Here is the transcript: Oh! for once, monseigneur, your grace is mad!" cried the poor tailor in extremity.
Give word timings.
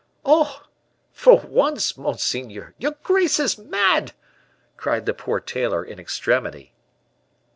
Oh! 0.25 0.63
for 1.11 1.35
once, 1.41 1.95
monseigneur, 1.95 2.73
your 2.79 2.93
grace 3.03 3.39
is 3.39 3.59
mad!" 3.59 4.13
cried 4.75 5.05
the 5.05 5.13
poor 5.13 5.39
tailor 5.39 5.83
in 5.85 5.99
extremity. 5.99 6.73